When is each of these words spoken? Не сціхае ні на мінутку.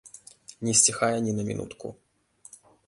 Не 0.67 0.73
сціхае 0.79 1.17
ні 1.29 1.39
на 1.41 1.49
мінутку. 1.51 1.87